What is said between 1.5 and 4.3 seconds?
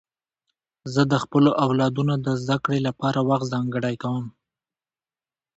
اولادونو د زدهکړې لپاره وخت ځانګړی کوم.